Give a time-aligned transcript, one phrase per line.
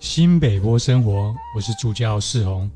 [0.00, 2.68] 新北波生活，我是助教世宏。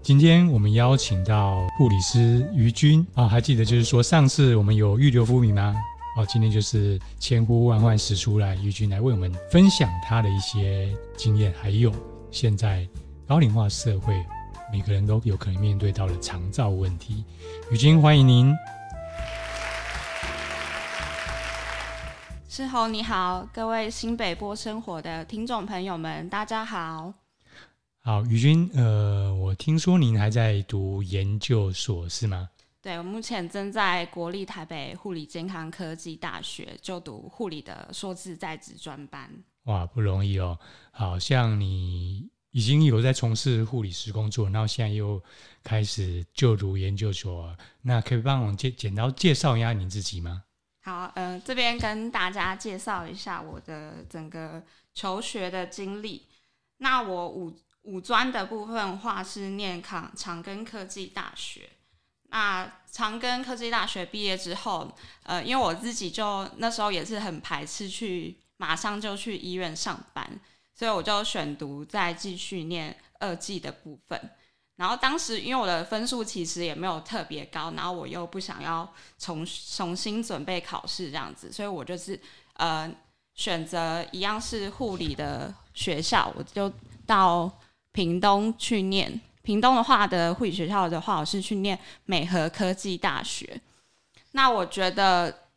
[0.00, 5.74] 今天我们邀请到护理师于君啊，还记得就是说上次我们有预留夫名吗？
[6.16, 11.92] 哦，今天就是千呼万唤始出来，于君来为我们分享他的一些经验，还有
[12.30, 12.88] 现在
[13.26, 14.14] 高龄化社会
[14.72, 17.24] 每个人都有可能面对到的长照问题。
[17.72, 18.54] 于君，欢迎您。
[22.58, 27.14] 士弘你好，各位新北波生活的听众朋友们，大家好。
[28.00, 32.50] 好，于君，呃，我听说您还在读研究所是吗？
[32.82, 39.30] 对，我目前正在国立台北护理健康科技大学就读护理的硕士在职专班。
[39.66, 40.58] 哇，不容易哦。
[40.90, 45.22] 好像你已经有在从事护理师工作，然后现在又
[45.62, 50.42] 开始就读研究所，那可以帮我简简单介绍一下你自己吗？
[50.80, 54.62] 好，呃，这边跟大家介绍一下我的整个
[54.94, 56.26] 求学的经历。
[56.78, 61.68] 那我五五专的部分话是念康长庚科技大学。
[62.30, 64.90] 那长庚科技大学毕业之后，
[65.24, 70.38] 呃，因为我自己就那时候也是很排斥去马上就去医院上班，
[70.74, 74.30] 所以我就选读再继续念二技的部分。
[74.78, 78.88] 然后当时因为我的分数其实也没有特别高，然后我又不想要
[79.18, 82.18] 重重新准备考试这样子，所以我就是
[82.54, 82.88] 呃
[83.34, 86.72] 选择一样是护理的学校，我就
[87.04, 87.50] 到
[87.92, 89.20] 屏东去念。
[89.42, 93.60] 屏东的话的护理学校的话，我是去念美和科技大学。
[94.30, 95.47] 那我觉得。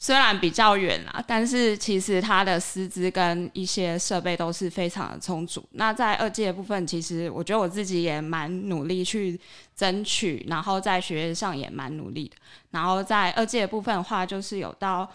[0.00, 5.64] 虽然比较远啦，但是其实它的师资跟一些设备都是非常的充足。
[5.72, 9.38] 那在二届部分，其实我觉得我自己也蛮努力去
[9.74, 12.36] 争取，然后在学业上也蛮努力的。
[12.70, 15.10] 然后在二届部分的话，就是有到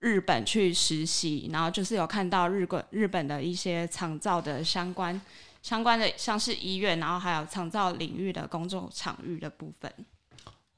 [0.00, 5.20] 日本去实习，然后就是有看到日本日本的一些长照的相关
[5.60, 9.92] 相关的，像是医院，然后还有长照领域的工作场域的部分。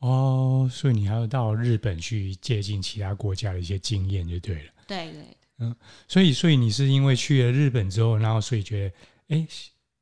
[0.04, 4.70] 哦，所以你还要到日本去借鉴其他国家的一些经验就对了。
[4.86, 5.74] 对对，嗯，
[6.06, 9.46] 所以所以你是因为去了日本之后，然后所以觉得，哎，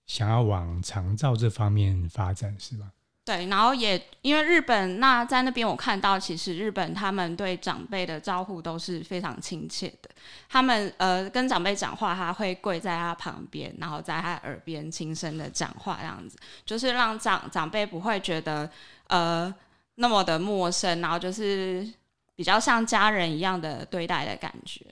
[0.06, 2.90] 想要往长照这方面发展是吧？
[3.24, 10.10] 对，然后也因为日本，那在那边我看到，其实日本他们对长辈的招呼都是非常亲切的。
[10.48, 16.36] 他们呃跟长辈讲话，他会跪在他旁边，然后在他耳边轻声的讲话，这样子
[16.66, 18.68] 就是让长长辈不会觉得
[19.06, 19.54] 呃。
[20.02, 21.88] 那么的陌生，然后就是
[22.34, 24.84] 比较像家人一样的对待的感觉。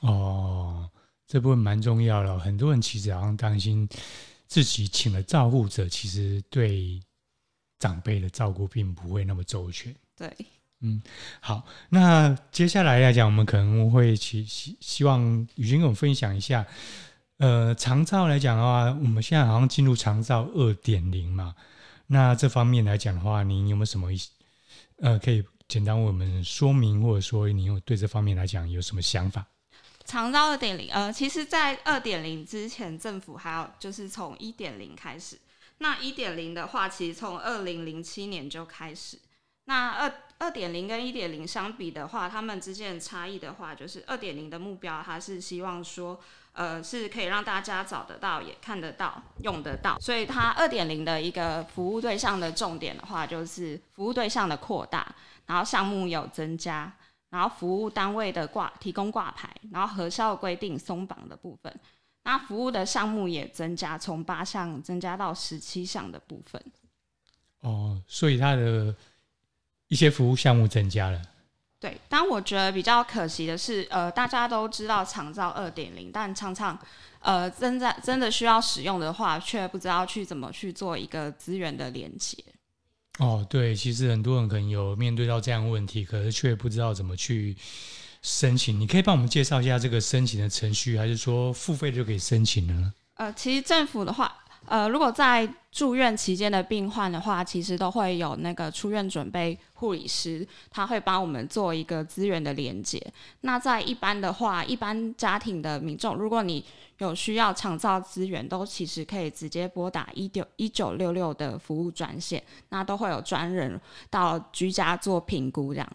[0.00, 0.86] 哦，
[1.26, 2.38] 这部分蛮重要的。
[2.38, 3.88] 很多人其实好像担心
[4.46, 7.00] 自己请了照顾者，其实对
[7.78, 9.94] 长辈的照顾并不会那么周全。
[10.14, 10.30] 对，
[10.80, 11.00] 嗯，
[11.40, 16.66] 好，那接下来来讲，我们可能会希希希望于君跟我们分享一下，
[17.38, 21.54] 呃，长照来讲的话，我们现在好像进入长照二点零嘛。
[22.08, 24.08] 那这方面来讲的话，您有没有什么？
[25.00, 29.46] 呃，可以简单为我们说明，或者说你有对这方面来讲有什么想法？
[30.04, 35.38] 长招二点零，呃，其实，在二点零之前，政府还有就是从一点零开始。
[35.78, 39.18] 那一点零的话，其实从二零零七年就开始。
[39.68, 46.20] 那二二点零跟一点零相比的话，他们之间的差异的话，就是二点零的目标，它是希望说。
[46.54, 55.14] 呃，是可以让大家找得到、也看得到、用得到，所以它二点零的一个服务对象的重点的话，就是服务对象的扩大，
[55.46, 56.92] 然后项目有增加，
[57.30, 61.72] 然后服务单位的挂提供挂牌，然后核销规定松绑的部分，
[62.24, 66.60] 那服务的项目也增加，从八项增加到十七项的部分。
[67.60, 68.92] 哦，所以它的
[69.88, 71.20] 一些服务项目增加了。
[71.80, 76.76] 对，但我觉得比较可惜的是，呃，大家都知道长照二点零，但常常，
[77.20, 82.36] 呃，真在真的需要使用的话，却不知道去怎么去做一个资源的连接。
[83.20, 87.56] 哦，对，其实很多人可能有面对到这样的问题，可是却不知道怎么去
[88.22, 88.78] 申请。
[88.80, 92.92] 你可以帮我们介绍一下这个申请的程序，还是说付费就可以申请呢？
[93.14, 94.36] 呃，其实政府的话。
[94.66, 103.00] 呃，如果在住院期间的病患的话，其实都会有那个出院准备护理师，他会帮我们做一个资源的连接。
[103.40, 106.62] 那在一般的话，一般家庭的民众，如果你
[106.98, 115.88] 有需要长造资源，都其实可以直接拨打一九一九六六的服务专线，那都会有专人到居家做评估这样。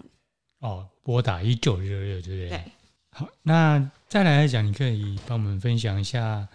[0.62, 2.50] 哦，拨打一九六六，对不对？
[2.50, 2.64] 对。
[3.12, 6.48] 好，那再来来讲，你可以帮我们分享一下。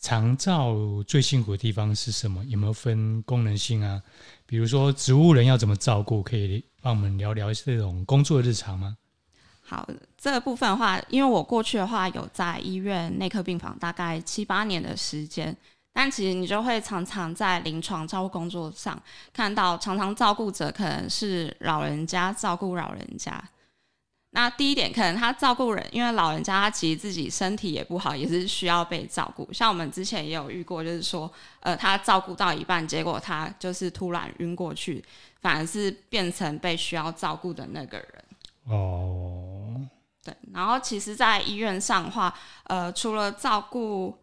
[0.00, 0.74] 常照
[1.06, 2.42] 最辛苦的地方是什么？
[2.46, 4.00] 有没有分功能性啊？
[4.46, 6.22] 比如说植物人要怎么照顾？
[6.22, 8.96] 可以帮我们聊聊这种工作日常吗？
[9.60, 9.86] 好，
[10.16, 15.54] 这个部分的话，因为我过去的话有在医院内科病房大概七八年的时间，
[15.92, 19.00] 但其实你就会常常在临床照顾工作上
[19.34, 23.38] 看到，常常照顾者可能是老人家照顾老人家。
[24.32, 29.52] 那第一点，可能他照顾人，因为老人家他其实自己身体也不好，也是需要被照顾。
[29.52, 35.04] 像我们之前也有遇过，就是说，呃，他照顾到一半，结果他就是突然晕过去，
[35.40, 38.24] 反而是变成被需要照顾的那个人。
[38.66, 39.80] 哦，
[40.22, 40.32] 对。
[40.52, 42.32] 然后，其实，在医院上的话，
[42.64, 44.16] 呃，除了照顾。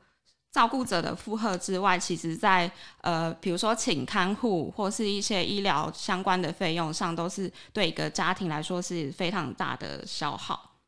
[0.58, 2.72] 照顾者的负荷之外，其实在
[3.02, 10.80] 呃，比如说请看护或是一些医疗相关的费用上，都是对一个家庭来说是非常大的消耗。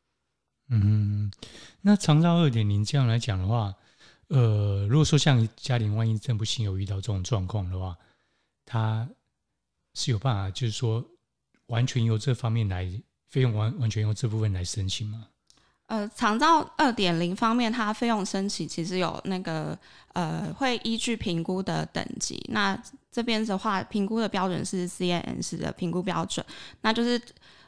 [0.70, 1.30] 嗯，
[1.82, 3.72] 那长照二点零这样来讲的话，
[4.26, 7.96] 呃，如果说像家庭万一真不幸有遇到这种状况的话，
[8.64, 9.08] 他
[9.94, 11.04] 是有办法，就是说
[11.66, 12.90] 完全由这方面来
[13.28, 15.28] 费用完完全由这部分来申请吗？
[15.90, 19.76] 呃，长照二点零方面，它费用申请其实有那个
[20.12, 22.40] 呃，会依据评估的等级。
[22.50, 26.46] 那这边的话，评估的标准是 CNS 的评估标准，
[26.82, 27.20] 那就是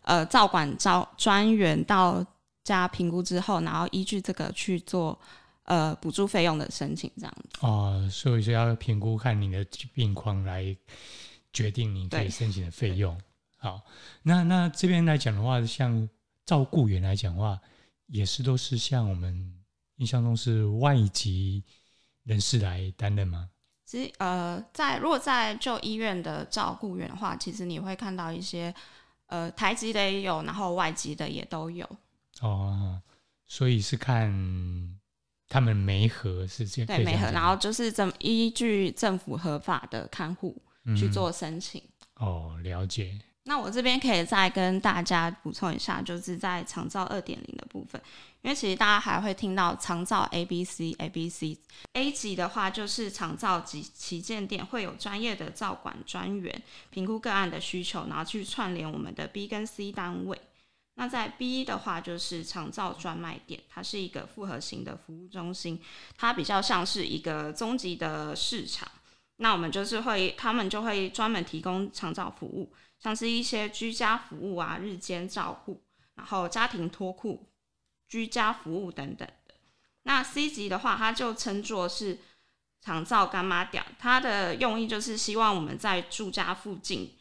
[0.03, 2.25] 呃，照管招专员到
[2.63, 5.19] 家评估之后，然后依据这个去做
[5.65, 7.59] 呃补助费用的申请，这样子。
[7.67, 10.65] 哦，所以说要评估看你的病况来
[11.53, 13.21] 决定你可以申请的费用。
[13.59, 13.81] 好，
[14.23, 16.09] 那那这边来讲的话，像
[16.47, 17.59] 照顾员来讲的话。
[18.13, 19.55] 也是都是像我们
[19.97, 21.65] 印象中是外籍
[22.25, 23.49] 人士来担任吗？
[23.87, 28.73] 其实呃，在如果在就医院的照顾员的话，其实你会看到一些
[29.29, 31.89] 呃台籍的也有，然后外籍的也都有。
[32.43, 33.01] 哦，
[33.47, 34.31] 所以是看
[35.49, 40.55] 他们没合是这样对没合，然后就是这依据政府合法的看护
[40.95, 41.83] 去做申请。
[42.21, 42.27] 嗯。
[42.27, 43.19] 哦，了解。
[43.45, 48.01] 那我这边可以再跟大家补充一下，就是在长照二点零的部分，
[48.43, 51.59] 因为其实大家还会听到长照 A B C A B C
[51.95, 60.41] A 级的话，就是长照及旗舰店会有专业的照管专员评估个案的需求，然后去串联我们的 B 跟 C 单位。
[60.95, 65.81] 那在 B 的话，就是长照专卖店，它是一个复合型的服务中心，
[66.17, 68.89] 它比较像是一个终极的市场。
[69.39, 72.73] 那我们就是会，他们就会专门提供长照服务。
[73.03, 75.83] 像是一些居家服务啊、日间照护，
[76.15, 77.49] 然后家庭托库、
[78.09, 79.55] 居家服务等等的。
[80.05, 82.19] 那 C 级的话，它就称作是
[82.81, 87.17] 长照干妈店，它的用意就是希望我们在住家附近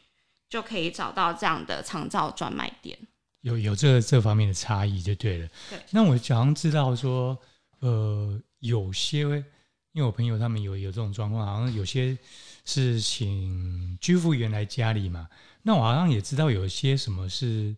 [0.48, 2.96] 就可以找到这样的长照专卖店。
[3.40, 5.48] 有有这这方面的差异就对了。
[5.68, 5.80] 对。
[5.90, 7.36] 那我好像知道说，
[7.80, 9.44] 呃，有些
[9.92, 12.16] 因为我朋友他们有有这种状况，好像有些
[12.64, 15.28] 是请居服员来家里嘛。
[15.62, 17.76] 那我好像也知道有些什么是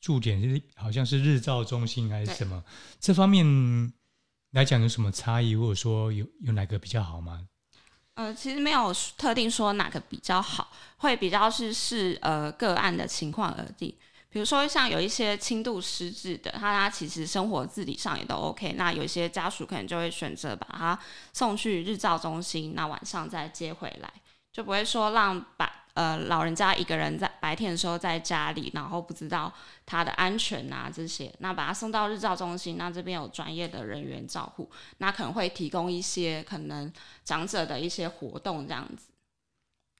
[0.00, 2.62] 驻点，就是好像是日照中心还是什么，
[3.00, 3.92] 这方面
[4.50, 7.48] 来讲有什么差异，或者说有有哪个比较好吗？
[8.14, 13.94] 呃，其实没有特定说哪个比较好，会比较是视呃个案的情况而定。
[14.36, 20.98] 比如说像有一些轻度失智的，他他其实生活自理上也都 OK，那有一些家属可能就会选择把他
[21.32, 24.12] 送去日照中心，那晚上再接回来，
[24.52, 25.84] 就不会说让把。
[25.94, 29.50] 呃，老人家一个人在白天的时候在家里，然后不知道
[29.86, 36.92] 他的安全啊这些，那把他送到日照中心，那这边有专业的人员照护，那可能会提供一些可能
[37.24, 39.10] 长者的一些活动这样子。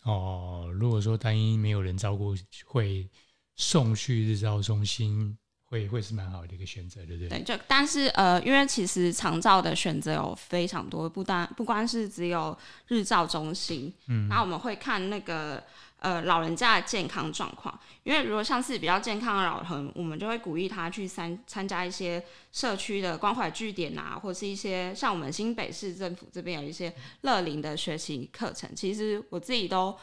[0.05, 2.35] 哦，如果说单一没有人照顾，
[2.67, 3.09] 会
[3.57, 5.37] 送去日照中心。
[5.69, 7.29] 会会是蛮好的一个选择，对不对？
[7.29, 15.61] 对，就但是呃，因为其实长照的选择有非常多，不单不光是只有日照中心，嗯，然后我们会看那个
[15.99, 29.99] 呃老人家的健康状况，因为如果像是比较健康的老人，我们就会鼓励他去参参加一些社区的关怀据点啊，或是一些像我们新北市政府这边有一些乐龄的学习课程，其实我自己都。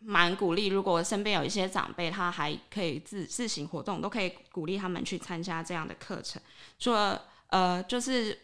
[0.00, 6.40] 蛮鼓励，如果身边有一些长辈，他还可以自自行活动，都可以鼓励他们去参加这样的课程。
[6.78, 8.38] 除了呃，就是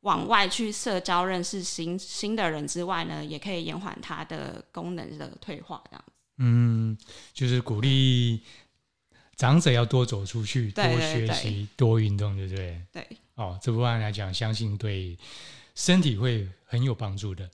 [0.00, 6.12] 往外去社交、认识新新的人之外呢，也可以延缓他的功能的退化，这样子。
[6.38, 6.96] 嗯，
[7.32, 8.42] 就是鼓励
[9.36, 12.82] 长者要多走出去，多学习，多运动，对不对？
[12.90, 13.06] 对。
[13.34, 15.16] 哦，这部分来讲，相信对
[15.74, 17.48] 身体会很有帮助的。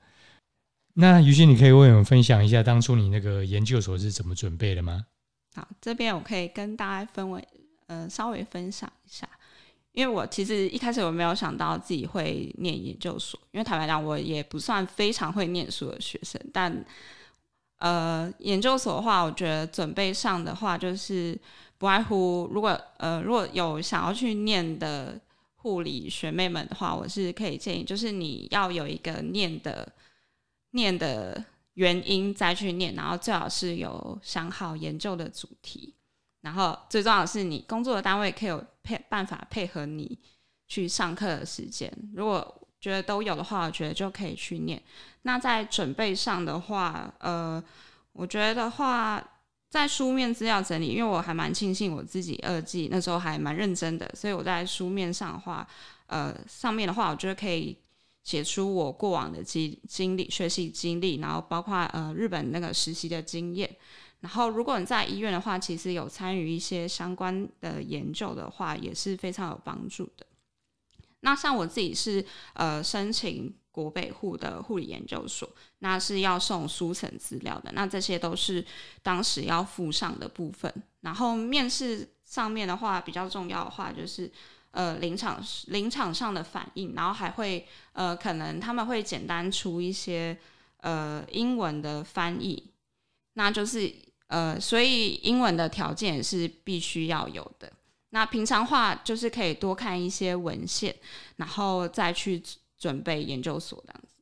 [1.00, 5.06] 那于心，你可以为我们分享一下当初你那个研究所是怎么准备的吗？
[5.54, 7.46] 好，这边我可以跟大家分为，
[7.86, 9.28] 呃，稍微分享一下，
[9.92, 16.84] 因为我其实一开始我没有想到自己会念研究所，因为坦白讲，我也不算非常会念书的学生，但
[17.76, 21.38] 呃，研究所的话，我觉得准备上的话，就是
[21.78, 25.16] 不外乎如果呃如果有想要去念的
[25.58, 29.92] 护理学妹们的话，我是可以建议，就是你要有一个念的
[30.72, 31.44] 念的
[31.74, 35.94] 原因再去念，然后最好是有想好研究的主题，
[36.40, 40.18] 然后最重要是你工作的单位可以有配办法配合你
[40.66, 44.80] 去上课的时间，如果觉得都有的话，我觉得就可以去念。
[45.22, 47.62] 那在准备上的话，呃，
[48.12, 49.22] 我觉得话，
[49.68, 55.66] 在书面资料整理，因为我还蛮庆幸我自己二季那时候还蛮认真的，所以我在书面上的话，
[56.06, 57.76] 呃，上面的话，我觉得可以
[58.28, 63.74] 写出我过往的经经历、学习经历，然后包括呃日本那个实习的经验。
[64.20, 70.26] 然后如果你在医院的话，其实有参与一些相关的研究的话，也是非常有帮助的。
[71.20, 78.62] 那像我自己是呃申请国北护的护理研究所，那是要送书层资料的，那这些都是
[79.02, 80.70] 当时要附上的部分。
[81.00, 84.30] 然后面试上面的话，比较重要的话就是
[84.78, 90.38] 呃临场临场上的反应，然后还会呃可能他们会简单出一些
[90.82, 92.70] 呃英文的翻译，
[93.32, 93.92] 那就是
[94.28, 97.72] 呃所以英文的条件也是必须要有的。
[98.10, 100.94] 那平常话就是可以多看一些文献，
[101.36, 102.40] 然后再去
[102.78, 104.14] 准备研究所这样子。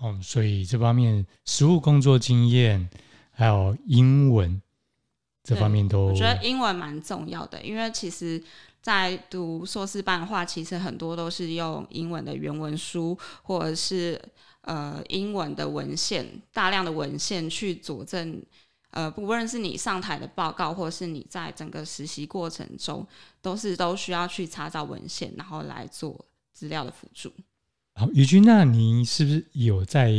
[0.00, 2.90] 哦，所以这方面实务工作经验
[3.32, 4.60] 还有英文
[5.42, 8.42] 这方面都，我觉得英文蛮重要的，因为其实，
[8.84, 14.20] 在读硕士班的话，其实很多都是用英文的原文书或者是
[14.60, 18.42] 呃英文的文献，大量的文献去佐证。
[18.90, 23.06] 呃，不论是你上台的报告，或是你在整个实习过程中，
[23.40, 26.22] 都是都需要去查找文献，然后来做
[26.52, 27.32] 资料的辅助。
[27.94, 30.12] 好，宇君，那你是不是有在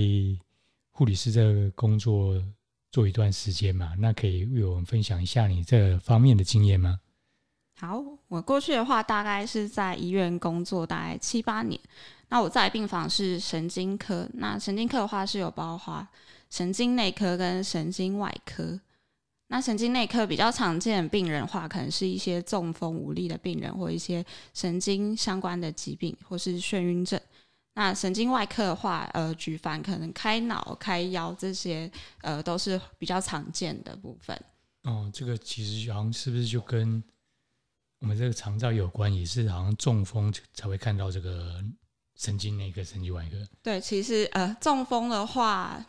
[0.90, 2.44] 护理师这个工作
[2.92, 3.94] 做一段时间嘛？
[4.00, 7.00] 那可以为我们分享一下你这方面的经验吗？
[7.78, 11.80] 好，我过去的话大概是在医院工作大概七八年。
[12.30, 16.06] 那我在病房是神经科，那神经科的话是有包括
[16.50, 18.80] 神经内科跟神经外科。
[19.48, 27.20] 那神经内科比较常见的病人的话，可能是一些中风无力的病人，或一些神经相关的疾病，或是眩晕症。
[27.76, 31.90] 那神经外科的话，呃，举凡可能开脑、开腰这些，
[32.22, 34.36] 呃，都是比较常见的部分。
[34.84, 37.04] 哦，这个其实好像是不是就跟
[38.00, 39.14] 我们这个肠道有关？
[39.14, 41.64] 也是好像中风才会看到这个。
[42.18, 43.46] 神经内科、神经外科。
[43.62, 45.86] 对，其实呃，中风的话，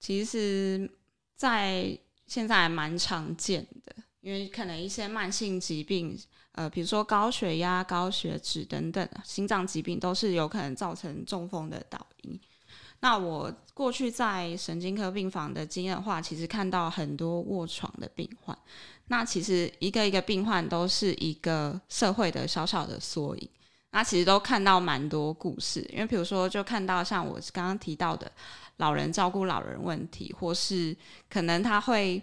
[0.00, 0.90] 其实
[1.36, 6.18] 在现在还蛮常见的，因为可能一些慢性疾病，
[6.52, 12.40] 呃，比如说高血压、高血脂等等，心脏疾病都是有可能造成中风的导因。
[13.00, 18.58] 那我过去在神经科病房的经验的话，其实看到很多卧床的病患，
[19.06, 23.48] 那其实一个一个病患都是一个社会的小小的缩影。
[23.92, 28.30] 那其实都看到蛮多故事，因为比如说，就看到像我刚刚提到的，
[28.78, 30.94] 老人照顾老人问题，或是
[31.30, 32.20] 可能他会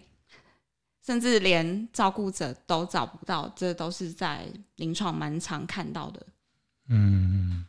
[1.05, 6.22] 甚至连照顾者都找不到，这都是在临床蛮常看到的。
[6.89, 7.65] 嗯，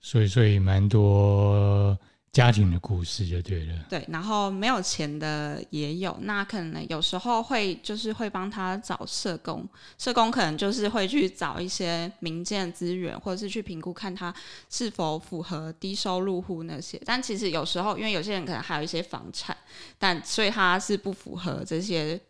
[0.00, 1.98] 所以所以蛮多。
[2.36, 3.72] 家庭的故事就对了。
[3.88, 9.66] 对，然后没有钱的也有，那可能有时候会就是会帮他找社工，
[9.96, 14.34] 社工可能就是会去找一些民间资源，或者是去评估看他
[14.68, 17.00] 是否符合低收入户那些。
[17.06, 19.56] 但其实有时候，因为有些人可能还有一些房产，
[19.98, 22.20] 但所以他是不符合这些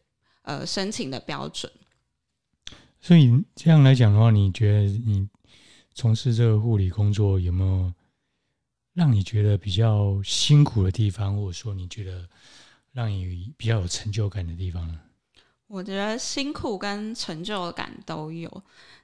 [0.42, 1.68] 呃申请的标准。
[3.00, 5.28] 所以这样来讲的话，你觉得你
[5.94, 7.92] 从事这个护理工作有没有？
[8.96, 12.26] 让你觉得比较辛苦的地方，或者说你觉得
[12.92, 14.98] 让你比较有成就感的地方呢？
[15.66, 18.50] 我觉得辛苦跟成就感都有。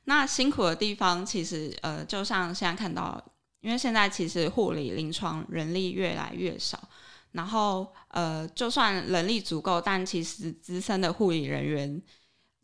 [0.05, 3.23] 那辛苦的地方，其实呃，就像现在看到，
[3.61, 6.89] 因为现在其实护理临床人力越来越少，
[7.33, 12.03] 然后呃，就算人力足够，但其实资深的护理人员，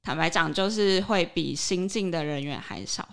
[0.02, 3.06] 坦白讲，就是会比新进的人员还少。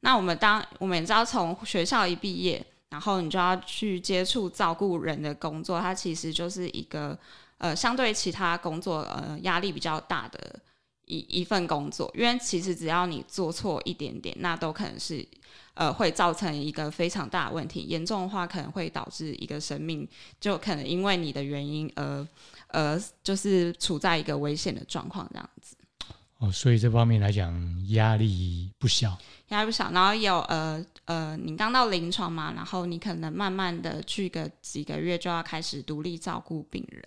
[0.00, 2.66] 那我们当我们也知道，从学校一毕业。
[2.90, 7.18] 然后你就要去接触照顾人的工作，它其实就是一个
[7.58, 10.60] 呃，相对其他工作呃压力比较大的
[11.06, 15.26] 一一份工作，因为其实只要你做错一点点，那都可能是
[15.74, 20.08] 呃会造成一个非常大的问题，严重的话可能会导致一个生命
[20.40, 22.26] 就可能因为你的原因而
[22.68, 25.76] 呃就是处在一个危险的状况这样子。
[26.40, 27.54] 哦，所以这方面来讲
[27.90, 29.16] 压力不小，
[29.48, 30.84] 压力不小，然后有呃。
[31.06, 37.04] 呃，你刚到临床嘛，然后你可能慢慢的去个几个月就要开始独立照顾病人，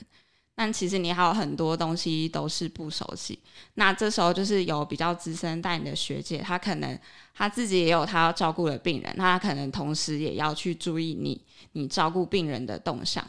[0.53, 3.39] 但其实你还有很多东西都是不熟悉。
[3.75, 6.99] 那这时候就是有比较资深带你的学姐，她可能
[7.33, 13.25] 她自己也有她要照顾的病人，她可能同时也要去注意你你照顾病人的动向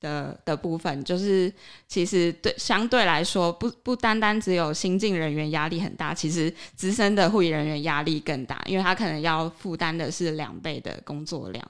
[0.00, 1.02] 的的部分。
[1.04, 1.52] 就是
[1.86, 11.68] 其实对相对来说，不不单单只有新进人员压力很大，其实资深的护理人员压力更大，因为他可能要负担的是两倍的工作量。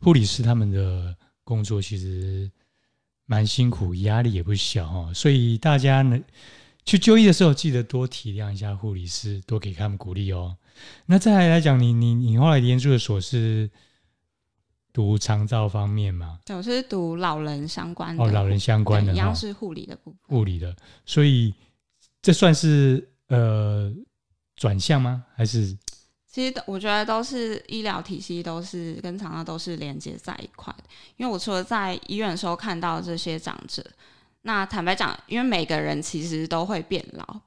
[0.00, 2.50] 护理师他们的工作其实。
[3.26, 6.18] 蛮辛苦，压力也不小哦，所以大家呢
[6.84, 10.56] 去就医的时候，记得多体谅一下护理师，多给他们鼓励哦。
[11.06, 13.70] 那再来来讲，你你你后来研究的所是
[14.92, 16.38] 读长照方面嘛？
[16.44, 18.22] 对，我是读老人相关的。
[18.22, 20.18] 哦，老人相关的，一样是护理的部分。
[20.28, 21.54] 护理的，所以
[22.20, 23.92] 这算是呃
[24.56, 25.24] 转向吗？
[25.34, 25.76] 还是？
[26.32, 30.84] 其实我觉得都是医疗体系，都是跟长照都是连接在一块的。
[31.16, 33.84] 因为我除了在医院的时候看到这些长者，
[34.42, 37.40] 那坦白讲，因为每个人其实都会变老，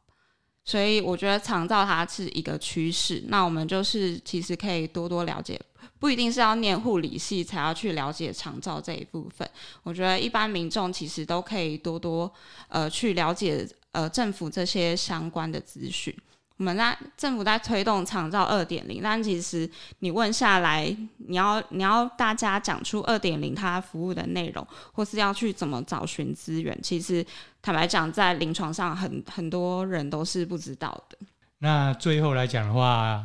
[0.66, 3.24] 所以我觉得长照它是一个趋势。
[3.28, 5.58] 那我们就是其实可以多多了解，
[6.04, 9.50] 不一定是要念护理系才要去了解长照这一部分。
[9.84, 12.30] 我觉得一般民众其实都可以多多
[12.68, 16.14] 呃去了解呃政府这些相关的资讯。
[16.58, 19.70] 我们在政府在推动长照二点零，但其实
[20.00, 27.26] 你问下来，你要你要大家讲出二点零它服务的内容，或是要去怎么找寻资源，其实
[27.62, 31.18] 坦白讲，在临床上很很多人都是不知道的。
[31.60, 33.24] 那最后来讲的话，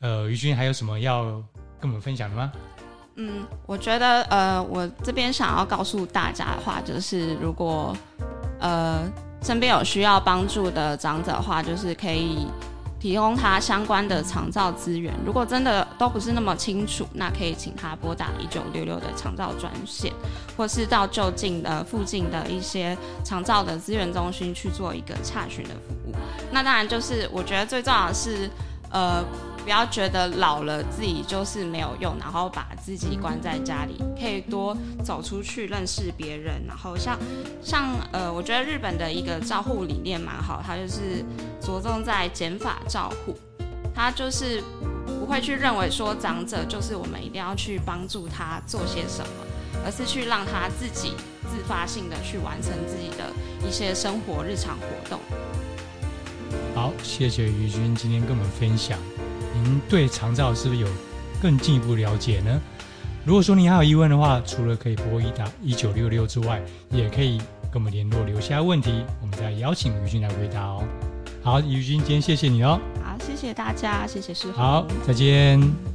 [0.00, 1.42] 呃，于君还有什么要
[1.80, 2.52] 跟我们分享的吗？
[3.16, 7.96] 嗯，我觉得呃，我这边想要告诉大家的话，就是如果
[8.60, 9.00] 呃。
[9.42, 12.46] 身边有需要帮助的长者的话，就是可以
[13.00, 15.14] 提供他相关的长照资源。
[15.24, 20.12] 如果真的都不是那么清楚，那可以请他拨打一九六六的长照专线，
[20.58, 22.94] 或是到就近的附近的一些
[23.24, 26.14] 长照的资源中心去做一个查询的服务。
[26.52, 28.50] 那当然，就是我觉得最重要的是，
[28.90, 29.24] 呃。
[29.62, 36.62] 不要觉得老了自己就是没有用，然后把自己关在家里，可以多走出去认识别人。
[36.66, 37.18] 然后像
[37.62, 41.24] 像呃，我觉得日本的一个照护理念蛮好，它就是
[41.60, 43.36] 着重在减法照护，
[43.94, 44.62] 它就是
[45.06, 49.44] 不会去认为说长者就是我们一定要去帮助他做些什么，
[49.84, 51.12] 而是去让他自己
[51.50, 53.30] 自发性的去完成自己的
[53.68, 55.20] 一些生活日常活动。
[56.74, 58.98] 好，谢谢于君今天跟我们分享。
[59.54, 60.86] 您对长照是不是有
[61.40, 62.60] 更进一步了解呢？
[63.24, 67.38] 如果说您还有疑问的话，除了可以拨一打一九六六之外，也可以
[67.70, 70.82] 跟我们联络留下问题，我们再邀请于军来回答哦。
[71.42, 72.80] 好，于君今天谢谢你哦。
[73.04, 74.58] 好，谢谢大家，谢谢师傅。
[74.58, 75.89] 好，再见。